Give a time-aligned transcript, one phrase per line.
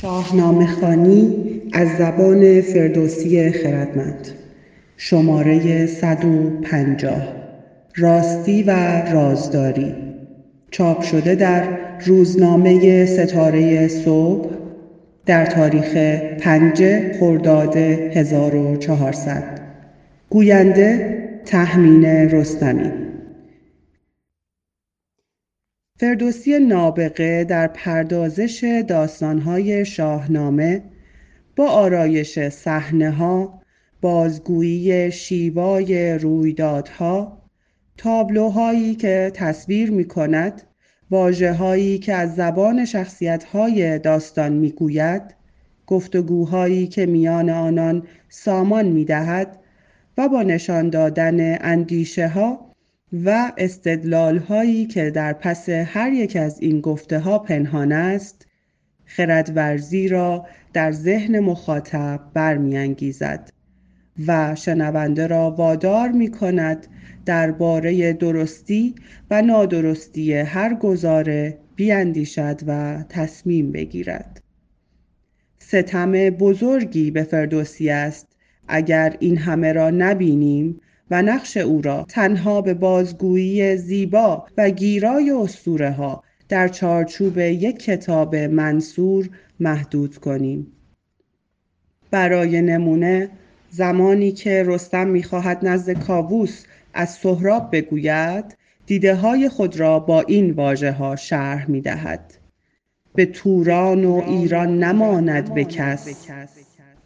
[0.00, 1.36] شاهنامه خانی
[1.72, 4.28] از زبان فردوسی خردمند.
[4.96, 7.22] شماره 150
[7.96, 8.70] راستی و
[9.12, 9.94] رازداری.
[10.70, 11.64] چاپ شده در
[12.06, 14.50] روزنامه ستاره صبح
[15.26, 15.96] در تاریخ
[16.40, 16.84] پنج
[17.20, 19.44] خرداد 1400
[20.30, 23.07] گوینده تحمین رستمی.
[26.00, 30.82] فردوسی نابغه در پردازش داستانهای شاهنامه
[31.56, 32.38] با آرایش
[33.18, 33.62] ها،
[34.00, 37.42] بازگویی شیوای رویدادها
[37.96, 40.62] تابلوهایی که تصویر می کند
[41.98, 45.22] که از زبان شخصیتهای داستان می گوید
[46.86, 49.58] که میان آنان سامان می دهد
[50.18, 52.28] و با نشان دادن اندیشه
[53.12, 58.46] و استدلال هایی که در پس هر یک از این گفته ها پنهان است
[59.04, 63.52] خردورزی را در ذهن مخاطب برمیانگیزد
[64.26, 66.86] و شنونده را وادار می کند
[67.26, 68.94] درباره درستی
[69.30, 74.42] و نادرستی هر گزاره بیاندیشد و تصمیم بگیرد.
[75.58, 78.26] ستم بزرگی به فردوسی است.
[78.68, 85.30] اگر این همه را نبینیم و نقش او را تنها به بازگویی زیبا و گیرای
[85.30, 90.72] اسطوره ها در چارچوب یک کتاب منصور محدود کنیم
[92.10, 93.30] برای نمونه
[93.70, 96.64] زمانی که رستم می‌خواهد نزد کاووس
[96.94, 102.34] از سهراب بگوید دیده های خود را با این واژه ها شرح می دهد.
[103.14, 106.28] به توران و ایران نماند به کس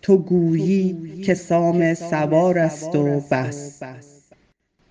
[0.02, 3.82] تو گویی که سام سوار است و بس.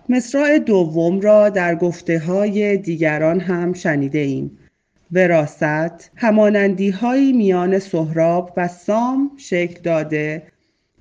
[0.09, 4.57] مصرع دوم را در گفته های دیگران هم شنیده ایم.
[5.11, 10.43] وراست همانندی هایی میان سهراب و سام شکل داده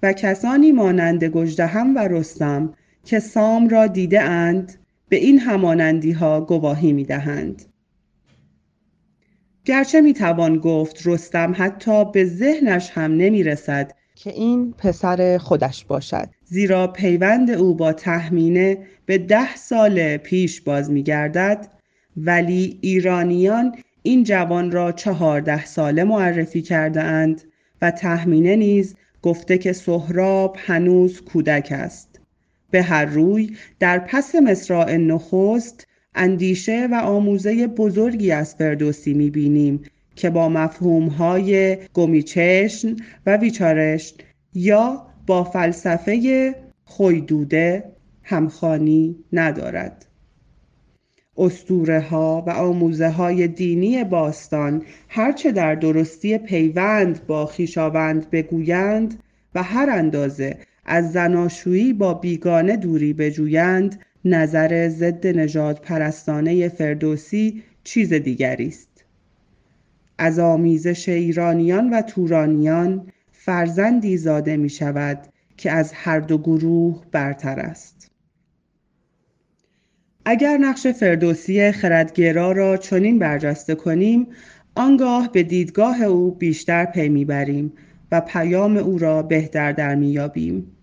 [0.03, 4.75] و کسانی مانند گجدهم و رستم که سام را دیده اند
[5.09, 7.63] به این همانندی ها گواهی می دهند.
[9.65, 15.85] گرچه می توان گفت رستم حتی به ذهنش هم نمی رسد که این پسر خودش
[15.85, 16.29] باشد.
[16.45, 21.69] زیرا پیوند او با تحمینه به ده سال پیش باز می گردد
[22.17, 27.43] ولی ایرانیان این جوان را چهارده ساله معرفی کرده اند
[27.83, 32.21] و تحمینه نیز گفته که سهراب هنوز کودک است.
[32.71, 39.83] به هر روی در پس مصراع نخست اندیشه و آموزه بزرگی از فردوسی می‌بینیم
[40.21, 44.17] که با مفهوم های گمیچشن و ویچارشن
[44.55, 46.55] یا با فلسفه
[46.85, 47.85] خویدوده
[48.23, 50.07] همخانی ندارد.
[51.37, 59.23] استوره ها و آموزه های دینی باستان هرچه در درستی پیوند با خیشاوند بگویند
[59.55, 68.13] و هر اندازه از زناشویی با بیگانه دوری بجویند نظر ضد نجات پرستانه فردوسی چیز
[68.13, 68.90] دیگری است.
[70.23, 75.19] از آمیزش ایرانیان و تورانیان فرزندی زاده می شود
[75.57, 78.11] که از هر دو گروه برتر است.
[80.25, 84.27] اگر نقش فردوسی خردگرا را چنین برجسته کنیم
[84.75, 87.73] آنگاه به دیدگاه او بیشتر پی می‌بریم
[88.13, 90.77] و پیام او را بهتر در میابیم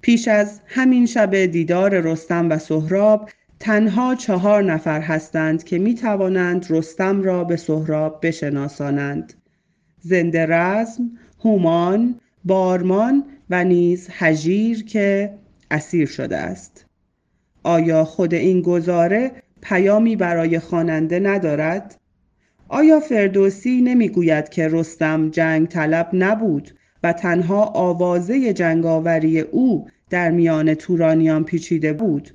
[0.00, 6.66] پیش از همین شب دیدار رستم و سهراب تنها چهار نفر هستند که می توانند
[6.70, 9.32] رستم را به سهراب بشناسانند.
[10.00, 11.10] زنده رزم،
[11.44, 15.34] هومان، بارمان و نیز هجیر که
[15.70, 16.86] اسیر شده است.
[17.62, 22.00] آیا خود این گزاره پیامی برای خواننده ندارد؟
[22.68, 26.70] آیا فردوسی نمی‌گوید که رستم جنگ طلب نبود
[27.02, 32.30] و تنها آوازه جنگاوری او در میان تورانیان پیچیده بود؟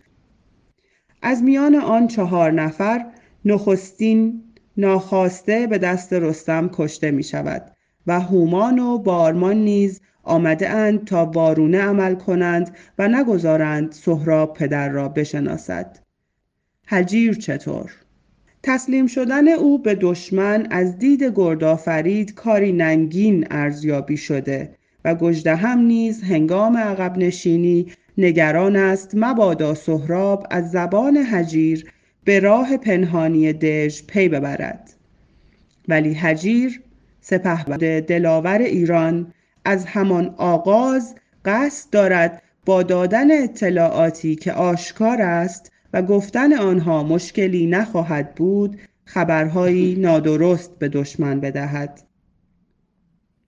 [1.28, 3.06] از میان آن چهار نفر
[3.46, 4.44] نخستین
[4.78, 7.72] ناخواسته به دست رستم کشته می شود
[8.08, 14.90] و هومان و بارمان نیز آمده اند تا وارونه عمل کنند و نگذارند سهراب پدر
[14.90, 16.00] را بشناسد.
[16.88, 17.92] هجیر چطور؟
[18.64, 25.80] تسلیم شدن او به دشمن از دید گردآفرید کاری ننگین ارزیابی شده و گجده هم
[25.80, 31.92] نیز هنگام عقب نشینی نگران است مبادا سهراب از زبان هجیر
[32.24, 34.94] به راه پنهانی دژ پی ببرد.
[35.88, 36.82] ولی هجیر
[37.22, 39.34] سپهبد دلاور ایران
[39.66, 41.16] از همان آغاز
[41.46, 49.96] قصد دارد با دادن اطلاعاتی که آشکار است و گفتن آنها مشکلی نخواهد بود خبرهایی
[49.96, 52.02] نادرست به دشمن بدهد.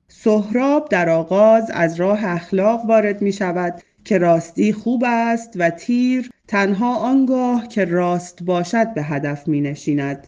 [0.07, 6.29] سهراب در آغاز از راه اخلاق وارد می شود که راستی خوب است و تیر
[6.47, 10.27] تنها آنگاه که راست باشد به هدف می نشیند.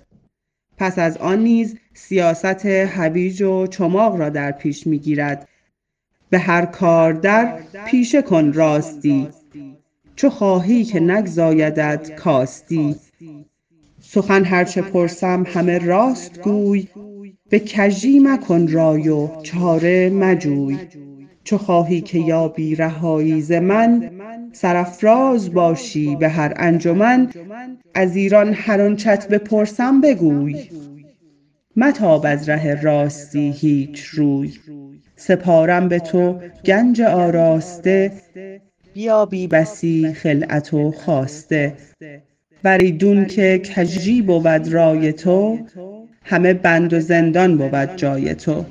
[0.77, 5.47] پس از آن نیز سیاست هویج و چماق را در پیش می گیرد.
[6.29, 9.27] به هر کار در پیشه کن راستی.
[10.15, 12.95] چو خواهی که نگزایدت کاستی.
[14.01, 16.87] سخن هرچه پرسم همه راست گوی.
[17.49, 20.77] به کژی مکن رای و چاره مجوی.
[21.49, 24.09] چو خواهی که یابی رهایی ز من
[24.53, 27.29] سرافراز باشی به هر انجمن.
[27.95, 30.69] از ایران هر آنچت بپرسم بگوی.
[31.75, 34.53] متاب از ره راستی هیچ روی.
[35.15, 38.11] سپارم به تو گنج آراسته.
[38.93, 41.73] بیابی بسی خلعت و خواسته.
[42.63, 45.59] ور ایدون که کژی بود رای تو
[46.23, 48.65] همه بند و زندان بود جای تو.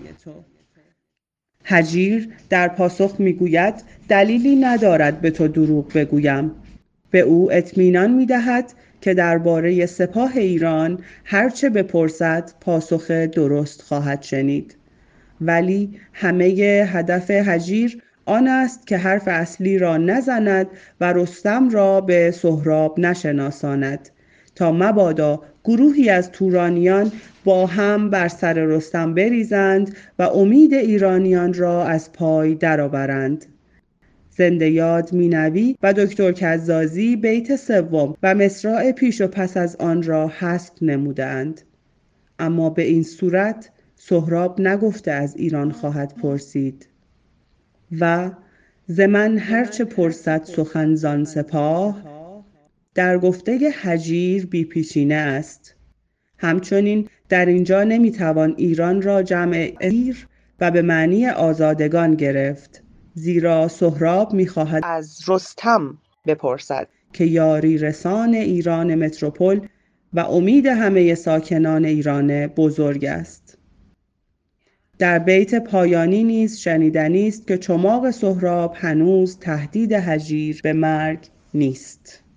[1.69, 3.75] هجیر در پاسخ می گوید
[4.09, 6.51] دلیلی ندارد به تو دروغ بگویم.
[7.11, 14.77] به او اطمینان می دهد که درباره سپاه ایران هرچه بپرسد پاسخ درست خواهد شنید.
[15.41, 16.45] ولی همه
[16.93, 20.67] هدف هجیر آن است که حرف اصلی را نزند
[21.01, 24.09] و رستم را به سهراب نشناساند.
[24.59, 27.13] تا مبادا گروهی از تورانیان
[27.45, 33.47] با هم بر سر رستم بریزند و امید ایرانیان را از پای درآورند.
[34.31, 40.03] زنده یاد مینوی و دکتر کزازی بیت سوم و مصرع پیش و پس از آن
[40.03, 41.61] را حذف نمودند
[42.39, 46.89] اما به این صورت سهراب نگفته از ایران خواهد پرسید
[48.01, 48.31] و
[48.87, 52.18] ز من هرچه پرسد سخن زان سپاه
[52.99, 55.75] در گفته هجیر بی پیشینه است.
[56.39, 60.29] همچنین در اینجا نمی‌توان ایران را جمع ایر
[60.61, 62.83] و به معنی آزادگان گرفت
[63.15, 66.89] زیرا سهراب می‌خواهد از رستم بپرسد.
[67.13, 69.61] که یاری رسان ایران متروپول
[70.13, 73.59] و امید همه ساکنان ایران بزرگ است.
[74.99, 81.19] در بیت پایانی نیز شنیدنی است که چماق سهراب هنوز تهدید هجیر به مرگ
[81.55, 82.28] نیست.